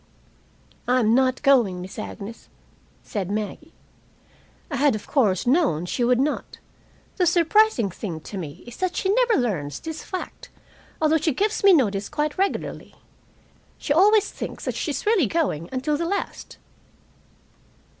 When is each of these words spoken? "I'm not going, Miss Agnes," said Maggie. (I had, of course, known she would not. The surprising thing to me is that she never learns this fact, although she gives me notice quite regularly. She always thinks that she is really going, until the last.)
"I'm 0.87 1.13
not 1.13 1.43
going, 1.43 1.79
Miss 1.79 1.99
Agnes," 1.99 2.49
said 3.03 3.29
Maggie. 3.29 3.75
(I 4.71 4.77
had, 4.77 4.95
of 4.95 5.05
course, 5.05 5.45
known 5.45 5.85
she 5.85 6.03
would 6.03 6.19
not. 6.19 6.57
The 7.17 7.27
surprising 7.27 7.91
thing 7.91 8.19
to 8.21 8.35
me 8.39 8.63
is 8.65 8.77
that 8.77 8.95
she 8.95 9.13
never 9.13 9.35
learns 9.35 9.79
this 9.79 10.01
fact, 10.03 10.49
although 10.99 11.17
she 11.17 11.35
gives 11.35 11.63
me 11.63 11.71
notice 11.71 12.09
quite 12.09 12.35
regularly. 12.39 12.95
She 13.77 13.93
always 13.93 14.31
thinks 14.31 14.65
that 14.65 14.73
she 14.73 14.89
is 14.89 15.05
really 15.05 15.27
going, 15.27 15.69
until 15.71 15.97
the 15.97 16.05
last.) 16.07 16.57